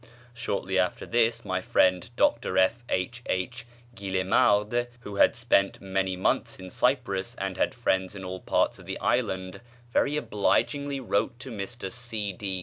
Shortly 0.33 0.79
after 0.79 1.05
this, 1.05 1.45
my 1.45 1.61
friend 1.61 2.09
Dr 2.15 2.57
F. 2.57 2.83
H. 2.89 3.21
H. 3.27 3.67
Guillemard, 3.93 4.87
who 5.01 5.17
had 5.17 5.35
spent 5.35 5.79
many 5.79 6.15
months 6.15 6.57
in 6.57 6.71
Cyprus 6.71 7.35
and 7.35 7.55
had 7.55 7.75
friends 7.75 8.15
in 8.15 8.25
all 8.25 8.39
parts 8.39 8.79
of 8.79 8.87
the 8.87 8.99
island, 8.99 9.61
very 9.91 10.17
obligingly 10.17 10.99
wrote 10.99 11.37
to 11.41 11.51
Mr 11.51 11.91
C. 11.91 12.33
D. 12.33 12.59